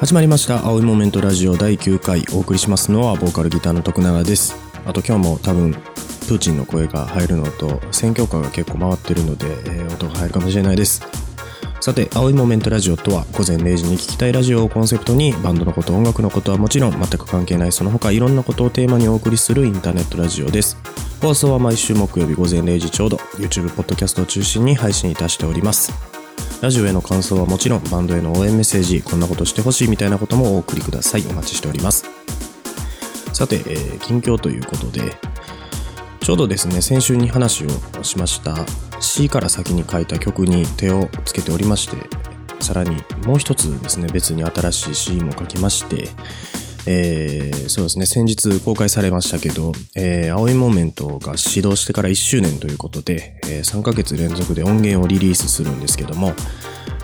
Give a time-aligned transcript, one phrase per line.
[0.00, 4.56] 始まりました青いモメントラジオ第9回お送りしますのはボーカルギターの徳永です。
[4.86, 11.02] あと今日も多分プーチンの声が入るのと選挙カーが結構回ってるので、えー、音が入るかもしれないです。
[11.82, 20.78] さて青いモメントラジオとは午前0時に聴きたいラジオをコンセプトにバンドのこと音楽のことはもちろん全く関係ないその他いろんなことをテーマにお送りするインターネットラジオです。
[21.20, 26.19] 放送は毎週木曜日午前0時ちょうど YouTube ポッドキャストを中心に配信いたしております。
[26.62, 31.26] ラジオへの感想はもちろんバンドへの応援メッセージこんなことしてほしいみたいなこともお送りください。
[31.28, 32.04] お待ちしております。
[33.32, 35.16] さて、えー、近況ということで
[36.20, 37.68] ちょうどですね先週に話を
[38.02, 38.54] しました
[39.00, 41.96] C から先に書いた曲に手をつけておりまして
[42.62, 46.08] さらにもう一つですね別に新しい C も書きまして
[46.86, 56.32] えー、そうですね、先日公開されましたけど、えー、青いモーメントが始動してから1周年ということで、えー、3ヶ月連続で音源をリリースするんですけども、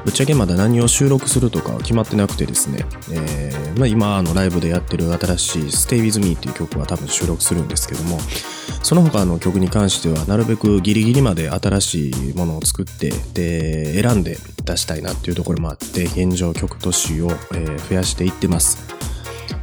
[0.05, 8.19] ぶっちゃけまだ何を収録するとかは決まってなくてですね、えー、まあ、今あのライブでやってる新しい Stay With Me っていう曲は多分収録するんですけども、
[8.85, 17.31] その他の曲に関してはなるべくギリギリまで新しいものを作って、で、選んで出したいなっていうところもあって、現状曲と詞を、
[17.89, 18.79] 増やしていってます。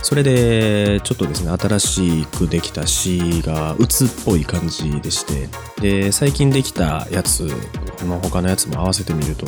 [0.03, 5.47] それで、ちょっとですね、新しくできた詩が鬱っぽい感じでして、
[5.81, 7.47] で、最近できたやつ
[8.05, 9.47] の他のやつも合わせてみると、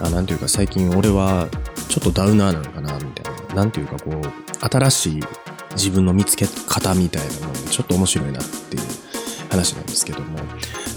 [0.00, 1.48] あなんていうか最近俺は
[1.88, 3.54] ちょっとダウナーなのかな、みたいな。
[3.54, 5.22] なんていうかこう、新しい
[5.74, 8.82] 自分の見つけ方みたいなので、ちょっと面白いなっていう
[9.50, 10.38] 話なんですけども、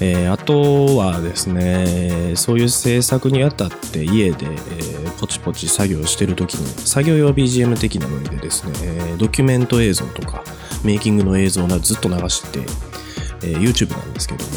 [0.03, 10.43] えー、あとはですね、そういう制作にあたって家で、えー、ポチポチ作業してる時に、作業用 BGM 的なノリでですね、ドキュメント映像とか、
[10.83, 12.59] メイキングの映像をずっと流して、
[13.43, 14.51] え YouTube なんですけども、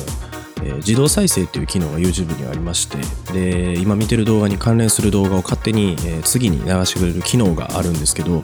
[0.62, 2.96] え自動再生っていう機能が YouTube にはありまして、
[3.34, 8.40] で、今見てる動画に関連する動画を勝手に、え次に流してくれる機能があるんですけど、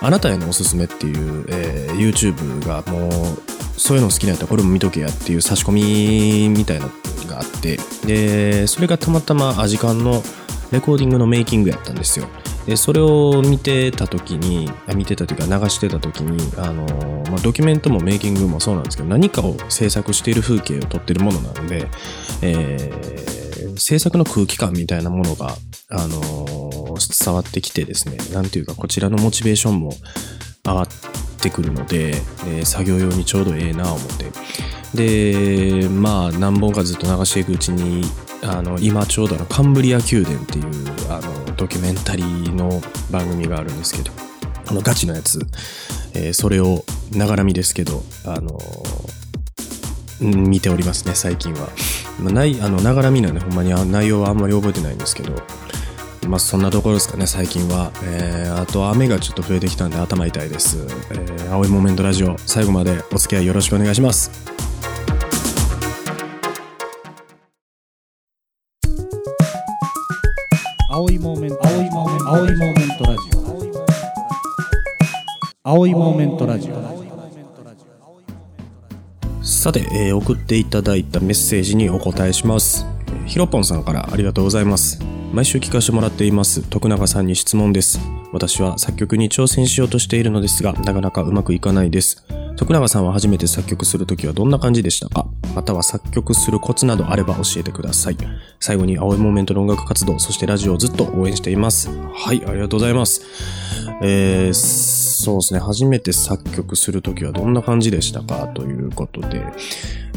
[0.00, 6.92] あなたへのおすすめっていう、え YouTube がもうそういうの好きなやったらこれも見とけやっていう差し込みみたいなの
[7.28, 7.78] があって。
[8.06, 10.22] でそれがたまたまアジカンの
[10.70, 12.28] レコーディングのメイキングやったんですよ。
[12.66, 16.84] でそれを見てた時に見てたというか流してた時にあの、
[17.30, 21.88] まあ、ドキュメントもメイキングもそうなんですけど何かを制作している風景を撮ってるものなので、
[22.42, 25.56] えー、制作の空気感みたいなものが、
[25.88, 26.68] あの、
[26.98, 29.92] 伝わってきてですねなんていうかこちらのモチベーションも
[30.64, 30.86] 上がっ
[31.40, 34.26] てくるので、えー、作業用にちょうどええな思って。
[34.94, 38.04] でまあ何本かずっと流していくうちに
[38.42, 40.66] あの今ちょうどのカンブリア宮殿っていう
[41.10, 42.80] あのドキュメンタリーの
[43.10, 44.12] 番組があるんですけど
[44.66, 45.40] あのガチのやつ、
[46.14, 48.58] えー、それをながらみですけどあの
[50.20, 51.68] 見ておりますね最近は。
[52.20, 55.34] まあ、ないあのながらみなんでほんまに内容はあんまり覚えてないんですけど。
[56.28, 57.90] まあそんなところですかね、最近は。
[58.04, 60.76] えー、あと雨がちょっと増えてきたんで頭痛いです。
[61.10, 64.30] えー、青いモメントラジオ、最後までお付き合いよろしくお願いします。
[70.90, 73.38] 青いモーメント、青いモーメント、青いモーメントラジオ。
[75.64, 76.98] 青いモーメントラジオ。
[79.42, 82.84] さて、えー、送っていただいたメッセージにお答えします。
[83.24, 85.17] ひろぽんさんからありがとうございます。
[85.32, 88.00] 毎週聞かせてもらっています徳永さんに質問です。
[88.32, 92.24] 私は作曲に挑戦しようとしているのですが、なかなかうまくいかないです。
[92.56, 95.26] 徳永さんは初めて作曲するときはどんな感じでしたか？
[95.54, 98.16] または作曲するコツなどあれば教えてください。
[98.58, 101.88] 最後に青いモーメントの音楽活動、そしてラジオをずっと応援しています。
[102.14, 103.22] はい、ありがとうございます。
[104.02, 108.48] えー、そうですね、初めて作曲するときはどんな感じでしたか？
[108.48, 109.44] ということで、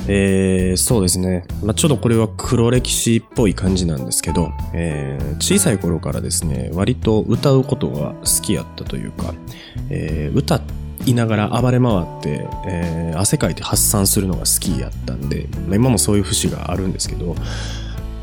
[0.07, 1.45] えー、そうですね。
[1.63, 9.33] まあ、ちょっとこれは黒歴史っぽい感じなんですけど、えー、小さい頃からですね、割と歌うことが好きやったというか、
[9.89, 10.61] えー、歌
[11.05, 17.35] いながら暴れ回って、えー、汗かいて発散するのが好きやったんで、まあ、今もそういう節があるんですけど、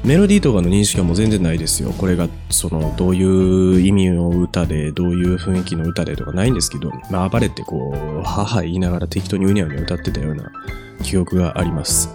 [0.04, 1.90] メロディーとかの認識はもう全然ないですよ。
[1.92, 10.50] これが、その、どういう意味の歌で、どういう雰囲気の歌でとかないんですけど、まあ、暴れてこう、母言いながら適当にうにゃうにゃ歌ってたような
[11.02, 12.10] 記憶があります。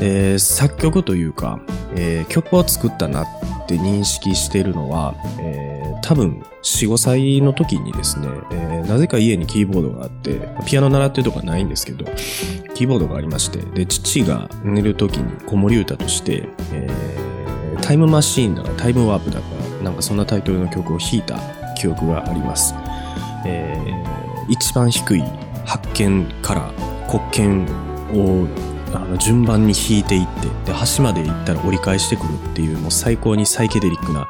[0.00, 1.60] えー、作曲というか、
[1.94, 3.26] えー、曲を作ったな
[3.74, 12.04] って認識してるのは、えー、多分4、5歳の時にですね、えー、なぜか家にキーボードがあって、ピアノ習ってるとかないんですけど、
[12.74, 19.46] キーボードがありまして、で、父が寝る時に子守歌として、えー、タイムマシーンだかタイムワープだか、
[19.84, 21.38] なんかそんなタイトルの曲を弾いた
[21.76, 22.74] 記憶があります。
[23.46, 25.22] えー、一番低い
[25.64, 26.72] 発見から
[27.08, 27.66] 黒鍵
[28.12, 28.48] を
[28.94, 34.28] あの順番に弾いていってで端まで行ったら折り返してくるっていうもう最高にサイケデリックな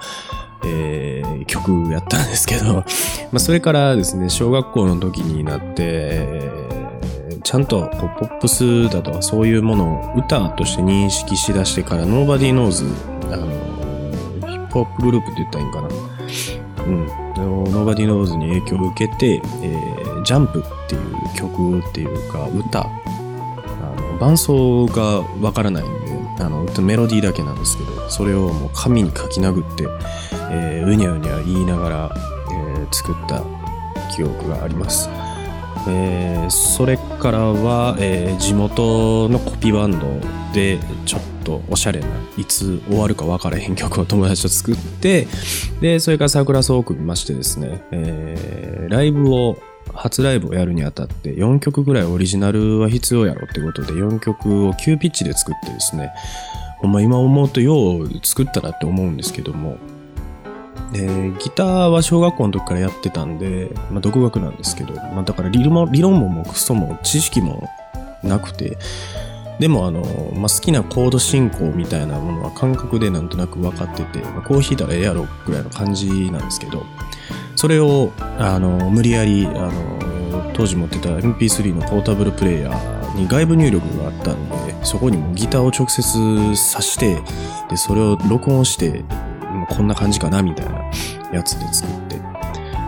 [0.65, 2.75] えー曲やったんですけど、
[3.33, 6.61] まあ、それからですね、小学校の時になって、えー
[7.43, 12.87] ちゃんとポップスだとかそういうものを歌として認識しだしてから Nobody Knows
[13.33, 13.47] あの
[14.47, 15.89] ヒップホップグループって言ったらいいんかな
[16.85, 17.07] うん。
[17.65, 21.03] Nobody Knows に影響を受けて、えー、ジャンプっていう
[21.35, 22.87] 曲っていうか歌、
[24.21, 29.89] 伴奏がわからないんで、あの、メロディーだけなんですけど、それをもう紙に書き殴って、
[30.53, 32.17] えーうにゃうにゃ言いながら、
[32.53, 33.43] えー作った
[34.15, 35.09] 記憶があります。
[35.89, 40.07] えーそれからは、えー地元のコピーバンド
[40.53, 42.07] でちょっとおしゃれな
[42.37, 45.27] いつ終わるか分からへん曲を友達と作って
[45.81, 49.57] でそれから桜ソー組みましてですね、えーライブを
[49.95, 56.13] 初ライブをやるにあたって4曲ぐらいオリジナルは必要やろってことで4曲を急ピッチで作ってですね
[56.79, 59.79] ほんま今思うとよう作ったなって思うんですけども。
[60.93, 61.07] で
[61.39, 67.69] ギターは小学校の時からやってたんで、まあ、独学なんですけど、まあ、だから理論も理論ももクソも知識も
[68.25, 68.77] なくて
[69.61, 70.01] でもあの、
[70.35, 76.85] まあ、好きなコード進行みたいなものは感覚でなんとなく分かってて、まあ、こう弾いたらええやろぐらいの感じなんですけど
[77.61, 87.21] それをあの無理やりあの当時持ってた MP3 のポータブルプレイヤーに外部入力があったんでそこにもギターを直接挿して
[87.69, 89.05] でそれを録音して
[89.69, 90.91] こんな感じかなみたいな
[91.35, 92.19] やつで作って。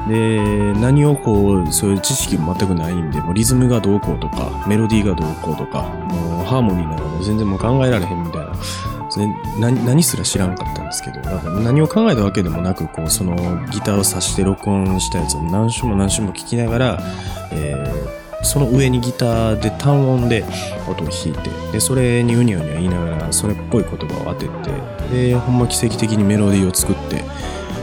[0.08, 8.21] で何をこうそういう知識も全くないんでもうリズムがどうこうとかメロディーがどうこうとかもうハーモニーなんかも全然もう考えられへん
[9.58, 11.20] 何すら知らんかったんですけど
[11.60, 13.34] 何を考えたわけでもなくこうその
[13.66, 16.98] ギターを挿して録音したやつを何週も何週も聞きながら、
[17.52, 20.44] えーその上にギターで単音で
[20.88, 27.22] 音を弾いてでそれにうにゃうにゃ言いながらそれっぽい言葉を当ててでほんま奇跡的にメロディーを作って、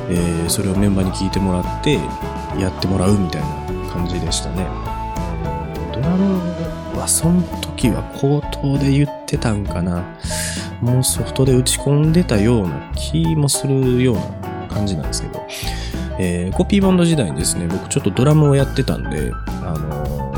[0.10, 1.94] えーそれをメンバーに聴いてもらって
[2.60, 4.68] やってもらうみたいな感じでしたね。
[5.94, 10.04] ドラムはその時は口頭で言ってたんかな
[10.81, 15.46] もうソフトで打ち込んでたような気もするような感じなんですけど、
[16.20, 19.31] えーコピーバンド時代にですね僕ちょっとドラムをやってたんで
[19.64, 20.34] あの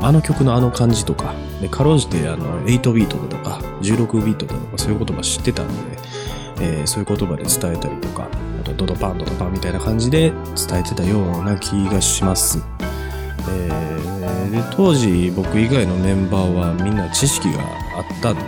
[0.00, 5.74] ーあの曲のあの感じとかでかろうじてあの8ビートだとか16ビートだとかそういう言葉知ってたんで、
[6.60, 8.28] えーそういう言葉で伝えたりとか
[8.60, 10.30] あとドドパンドドパンみたいな感じで
[10.68, 12.58] 伝えてたような気がします。
[13.48, 13.96] えー
[14.50, 18.42] で当時僕以外のメンバーはみんな知識があったんで、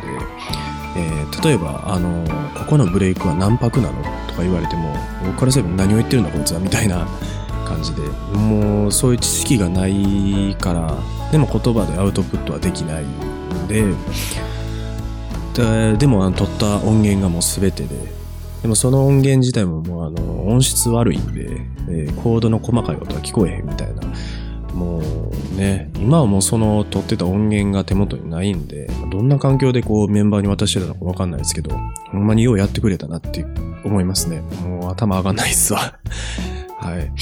[0.99, 2.25] えー例えばあの
[2.59, 4.93] 「ここのブレイクは何拍なの?」とか言われても
[5.25, 7.07] 僕からすれば何を言ってるんだこいつはみたいな
[7.65, 8.03] 感じで
[8.37, 10.95] もうそういう知識がないから
[11.31, 13.85] でも言葉でアウトプットはできないんで
[15.55, 17.89] ででもあの取った音源がもう全てで
[18.63, 24.03] でもその音源自体ももうあの音質悪いんで、えーコードの細かい音は聞こえへんみたいな
[24.75, 24.99] も
[25.55, 31.77] うね今はもうその撮ってた音源が手元にないんでどんな環境でこうメンバーに渡してたのかわかんないですけど
[32.11, 33.45] ほんまにようやってくれたなって
[33.85, 34.41] 思いますね。
[34.63, 35.99] もう頭上がんないっすわ。
[36.79, 37.13] はい。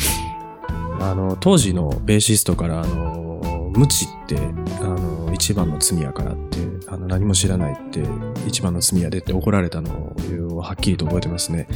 [1.00, 4.36] あの当時のベーシストからあの無知って
[4.80, 8.02] あの一番の罪やからってあの何も知らないって
[8.46, 10.14] 一番の罪やでって怒られたの
[10.50, 11.68] をはっきりと覚えてますね。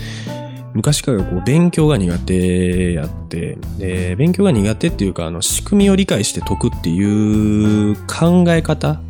[0.72, 9.00] 昔からこう勉強が苦手やってで勉強が苦手っていうかあの仕組みを理解して解くっていう考え方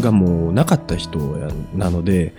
[0.00, 1.18] がもうなかった人
[1.74, 2.34] なので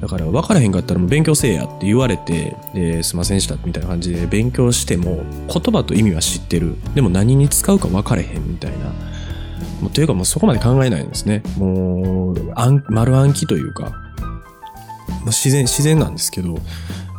[0.00, 6.76] だから分からへんかったらもう勉強せえやって言われてですいませんでしたみたいな感じで勉強しても言葉と意味は知ってる。
[6.94, 8.86] でも何に使うか分かれへんみたいな。
[9.80, 11.42] もうというかもうそこまで考えないんですね。
[11.56, 13.92] もう暗丸暗記というか。
[15.24, 16.58] ま自然自然なんですけど。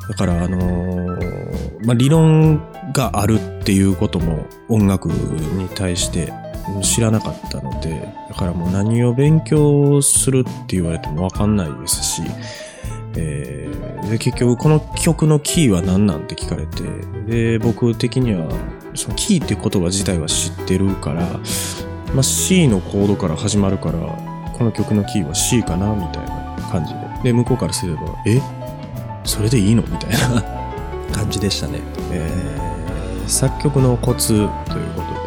[0.10, 2.62] だからあのーまあ理論
[2.94, 6.34] があるっていうことも音楽に対して
[6.82, 12.22] 知らなかったのでだからもう何を勉強するって言われても分かんないですし
[13.16, 16.84] えーで結局この曲のキーは何なんて聞かれて
[17.28, 18.48] で僕的には
[18.96, 21.28] そのキーって言葉自体は知ってるから、
[22.14, 24.00] まあ、C のコードから始まるから
[24.54, 27.00] この曲のキーは C かなみたいな感じで。
[27.24, 28.40] で向こうからすればえ？
[29.26, 29.82] それでいいの？
[29.82, 30.42] みたいな。
[31.12, 31.80] 感じでしたね、
[32.12, 34.78] えー作曲のコツということ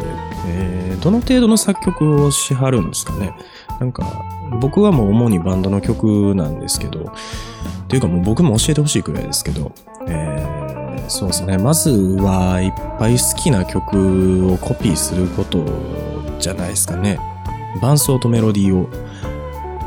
[1.01, 3.33] どの程度の作曲をしはるんですかね。
[3.79, 4.05] なんか
[4.59, 9.71] 僕はもう主にバンドの曲なんですけどっていうかもう僕も教えてほしいくらいですけど、
[10.07, 10.61] えー
[11.07, 11.57] そうですね。
[11.57, 15.65] まずはいっぱい好きな曲をコピーすること
[16.39, 17.19] じゃないですかね。
[17.81, 18.89] 伴奏とメロディーを、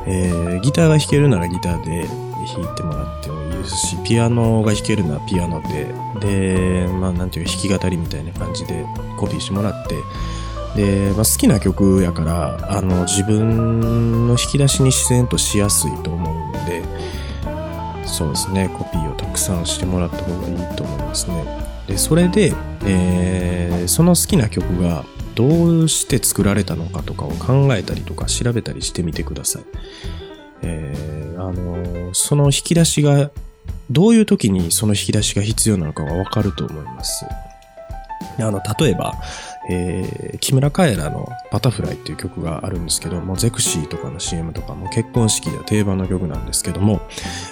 [0.06, 2.06] えーギターが弾けるならギターで
[2.54, 8.85] 弾いてもらってもいいですし、ピアノが弾けるのはピアノで、で、まあなんていうか弾き語りみたいな感じで
[9.16, 9.94] コピーしてもらって、
[10.76, 16.83] で、まあ、好きな曲やから、あの、自分の引き出しに自然としやすいと思うんで、
[18.07, 21.45] そうですね、コピーをたくさんしてもらった方がいいと思いますね。
[21.87, 22.52] で、それで、
[22.85, 25.04] えーその好きな曲が
[25.35, 25.47] ど
[25.83, 29.62] うして作られたのかとかを考えたりとか調べたりしてみてください。
[30.62, 33.31] えーあの、その引き出しが、
[33.90, 37.26] どういう時にその引き出しが必要なのかがわかると思います。
[38.38, 39.14] あの、例えば、
[39.71, 47.00] えー木村カエラのバタフライっていう曲があるんですけども、ゼクシーとかの CM とかも結婚式では定番の曲なんですけども、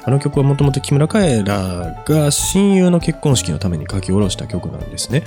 [0.04, 5.24] あの曲はもともと木村カエラが親友の結婚式のために書き下ろした曲なんですね。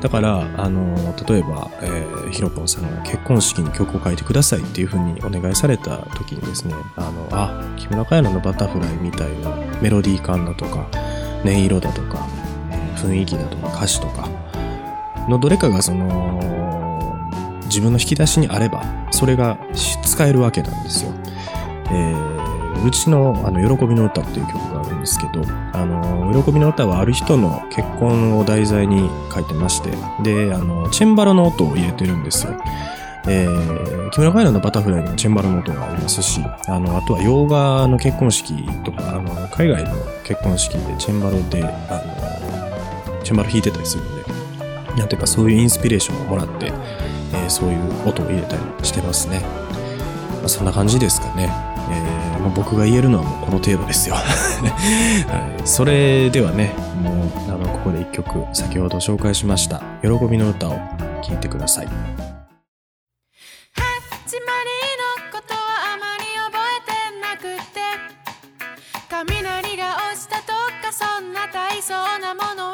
[0.00, 0.94] だから、あの、
[1.28, 10.86] 例えば、えーヒロポンさんが結婚式に曲を書いてくださいっていう風にお願いされた時にですね、あの、あ、木村カエラのバタフライみたいなメロディー感だとか、
[11.44, 12.26] 音色だとか、
[12.96, 14.28] 雰囲気だとか歌詞とか、
[15.28, 17.16] のどれかがその、
[17.66, 21.12] 自分の引き出しにあれば、それが使えるわけなんですよ。
[21.90, 22.38] えー
[22.84, 25.42] うちの、あの、喜びの歌っていう曲があるんですけど、
[25.72, 29.90] あの、喜びの歌はある人の結婚を題材に書いてまして、
[30.22, 32.54] で、あの、チェンバロの音を入れてるんですよ。
[33.26, 38.54] えー、木村カエラのバタフライにもチェンバロの音がありますし、あの、あとは洋画の結婚式
[38.84, 39.90] とか、あの、海外の
[40.24, 41.66] 結婚式でチェンバロで、あ
[43.10, 44.17] の、チェンバロ弾いてたりするので、
[44.98, 49.40] なんていうかそういうインスピレーションをもらって、えーそういう音を入れたりしてますね。
[50.40, 51.50] まあそんな感じですかね。
[51.90, 54.14] えーもう僕が言えるのはもうこの程度ですよ。
[54.14, 54.20] は
[55.58, 57.14] い、それではね、もう
[57.52, 60.78] あのここで一曲先ほど紹介しました「喜びの歌」を
[61.22, 61.86] 聴いてください。
[61.86, 62.00] 始ま
[64.62, 64.68] り
[65.32, 65.60] のことは
[65.94, 67.80] あまり覚えてなくて
[69.10, 70.52] 雷が落ちたと
[70.82, 72.67] かそんな大層なもの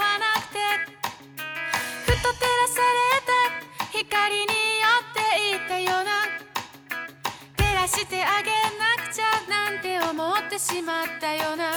[8.04, 11.72] 照らしてあげなくちゃなんて思ってしまったような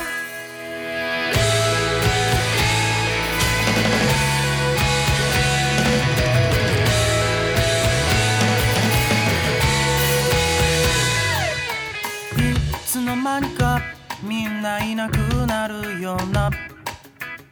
[12.86, 13.81] つの間にか
[14.24, 16.50] みんないなくなるような。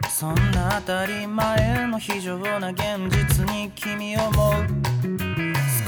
[0.09, 4.67] そんな当たり前の非常な現実に君を思う。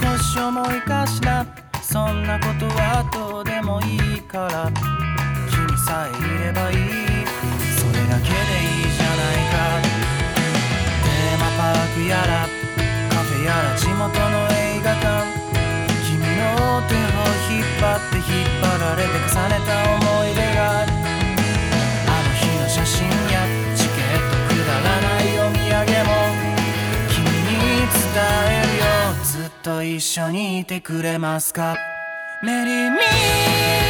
[0.00, 4.70] 少し思いかしらそんなことはどうでもいいから。
[5.48, 7.24] 君さえいればいい。
[7.80, 9.80] それだけでいいじゃないか。
[11.00, 12.44] テーマパークやら
[13.08, 15.32] カフェやら地元の映画館。
[16.04, 17.24] 君の手を
[17.56, 20.97] 引っ張って引っ張られて重ねた思い出がある。
[29.68, 31.76] と一緒にいてくれますか？
[32.42, 33.87] メリーミー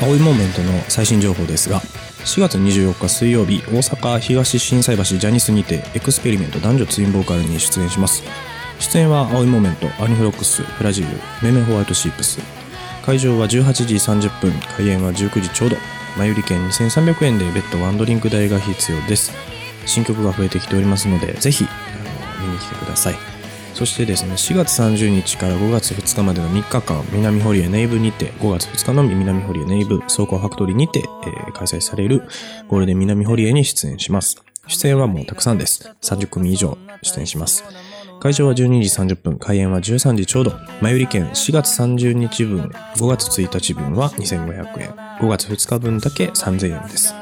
[0.00, 1.80] アオイモーメントの最新情報ですが、
[2.24, 8.22] 4月24日水曜日、大阪東心斎橋ジャニスにてエクスペリメント男女ツインボーカルに出演します。
[8.78, 11.08] 出演はアオイモーメント、アニフロックス、フラジル、
[11.42, 12.38] メメホワイトシープス。
[13.04, 15.76] 会場は18時30分、開演は19時ちょうど。
[16.16, 19.32] 前売り券2300円で別途ワンドリンク代が必要です。
[19.84, 21.66] 新曲が増えてきておりますので、ぜひ、
[22.40, 23.37] 見に来てください。
[23.78, 32.24] そしてですね、4月30日から5月2日までの3日間、南堀江ネイブにて、5月2日の南堀江ネイブ走行ファクトリーにて、えー開催される
[32.66, 34.42] ゴールデン南堀江に出演します。
[34.66, 35.94] 出演はもうたくさんです。
[36.02, 37.62] 30組以上出演します。
[38.18, 40.54] 会場は12時30分、開演は13時ちょうど。
[40.80, 44.90] 前売り券4月30日分、5月1日分は2500円。
[45.20, 47.14] 5月2日分だけ3000円です。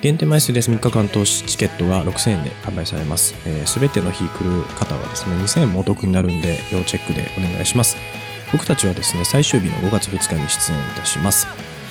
[0.00, 0.70] 限定枚数です。
[0.70, 3.30] 3日間通しチケットが6000円で販売されます。
[3.30, 7.96] す、えー、べ、ての日来る方はですね、2000円もお得になるんで、要チェックでお願いします。
[8.52, 11.48] 僕たちはですね、最終日の5月2日に出演いたします。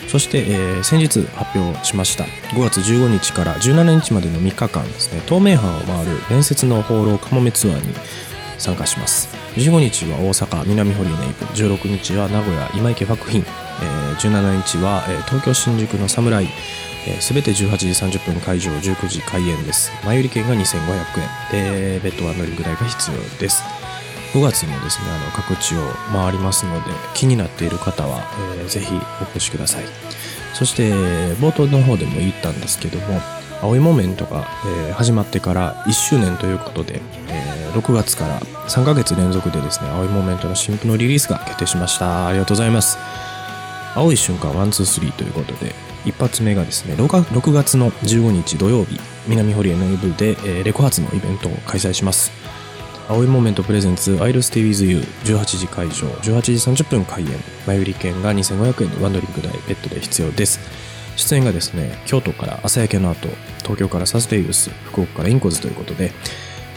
[0.07, 7.93] そして、えー先日発表しました5月15日から17日までの3日間ですね東名阪を回る伝説の放浪かもめツアーに
[8.57, 13.41] 参加します15日は大阪南堀ネイブ16日は名古屋今池博品。
[13.41, 16.47] えー17日は、えー東京新宿の侍。
[17.19, 18.71] すべて18時30分会場。
[18.73, 19.91] 19時開演です。
[20.05, 20.59] 前売り券が2500
[21.51, 21.99] 円。
[21.99, 23.63] でベッドは乗りぐらいが必要です。
[24.33, 25.79] 5月もですねあの各地を
[26.13, 28.21] 回りますので気になっている方は、
[28.59, 29.85] えーぜひお越しください。
[30.53, 30.91] そして
[31.41, 33.19] 冒頭の方でも言ったんですけども
[33.61, 34.47] 青いモメントが、
[34.87, 42.27] えー始まってから1周年ということで、えー6月から3ヶ月連続でですね青いモメントの新譜のリリースが決定しました。
[42.27, 42.97] ありがとうございます。
[43.95, 45.73] 青い瞬間123ということで
[46.05, 52.31] 一発目がですね 6, 月6月の15日土曜日南堀江の部で、えーレコ発のイベントを開催します。
[53.09, 57.29] 青いモーメントプレゼンツ I'll Stay With You 18時会場18時30分開演。
[57.65, 60.59] 前売り券が2500円でワンドリンク代ベッドで必要です。
[61.17, 63.27] 出演がですね京都から朝焼けの後
[63.63, 66.11] 東京からサステイウス福岡からインコズということで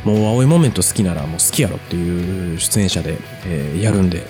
[0.05, 4.21] もう青いモメント好きならもう好きやろっていう出演者で、えーやるんで、え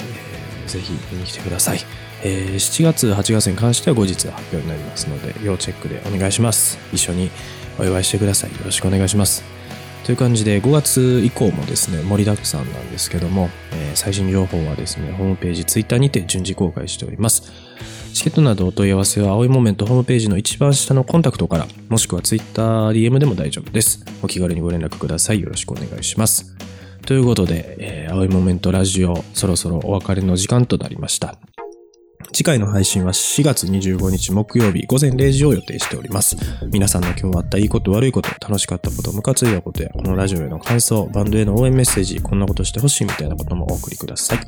[0.67, 1.81] ーぜひ見に来てください、
[2.23, 6.79] えー7月8月に関しては後日発表になりますので要チェックでお願いします。
[6.93, 7.31] 一緒に
[7.79, 8.51] お祝いしてください。
[8.51, 9.43] よろしくお願いします。
[10.05, 17.70] という感じで5月以降もですね盛りだくさんなんですけども、えー最新情報はですねホームページツイッターにて順次公開しております。
[18.13, 24.05] チケットなどお問い合わせは青いモメントホームページの一番下のコンタクトからもしくはツイッター DM でも大丈夫です。
[24.23, 25.41] お気軽にご連絡ください。
[25.41, 26.57] よろしくお願いします。
[27.07, 31.37] ということで、えー青いモメントラジオそろそろお別れの時間となりました。
[32.33, 36.37] 次回の配信は4月25日木曜日午前0時を予定しております。
[36.71, 44.39] 皆さんの今日あったいいこと悪いこと、楽しかったこと、ムカついたことや、このラジオへの感想、バンドへの応援メッセージ、こんなことしてほしいみたいなこともお送りください。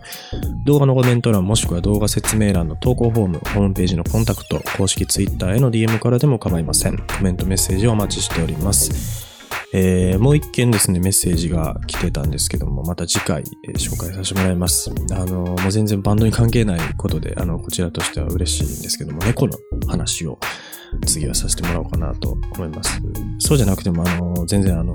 [0.65, 6.97] 動画のコメント欄もしくは動画説明欄の投稿フォーム、ホームページのコンタクト、公式 Twitter への DM からでも構いません。
[6.97, 9.22] コメントメッセージをお待ちしております。
[9.75, 13.43] えーもう一件ですね、メッセージが来てたんですけども、また次回、
[13.75, 14.91] 紹介させてもらいます。
[15.13, 20.39] あの、もう全然バンドに関係ないことで、あの、こちらとしては嬉しいんですけども、猫の話を
[21.07, 23.01] 次はさせてもらおうかなと思います。
[23.39, 24.95] そうじゃなくても、あの、全然あの、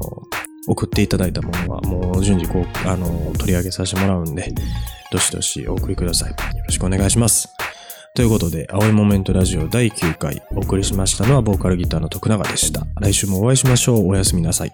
[0.68, 3.08] 送っていただいたものはもう順次こう、あの、
[3.38, 4.54] 取り上げさせてもらうんで、
[5.12, 6.30] どしどしお送りください。
[6.30, 7.48] よろしくお願いします。
[8.18, 12.88] ということで、青いモメントラジオ第9回お送りしましたのはボーカルギターの徳永でした。
[13.00, 14.08] 来週もお会いしましょう。
[14.08, 14.74] おやすみなさい。